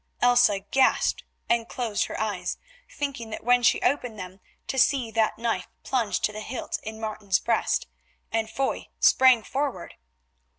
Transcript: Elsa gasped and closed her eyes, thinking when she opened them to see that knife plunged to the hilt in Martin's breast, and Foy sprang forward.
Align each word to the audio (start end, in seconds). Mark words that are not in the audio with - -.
Elsa 0.19 0.61
gasped 0.61 1.23
and 1.47 1.69
closed 1.69 2.05
her 2.05 2.19
eyes, 2.19 2.57
thinking 2.89 3.31
when 3.41 3.61
she 3.61 3.79
opened 3.83 4.17
them 4.17 4.39
to 4.65 4.79
see 4.79 5.11
that 5.11 5.37
knife 5.37 5.67
plunged 5.83 6.23
to 6.23 6.31
the 6.31 6.41
hilt 6.41 6.79
in 6.81 6.99
Martin's 6.99 7.37
breast, 7.37 7.85
and 8.31 8.49
Foy 8.49 8.87
sprang 8.99 9.43
forward. 9.43 9.93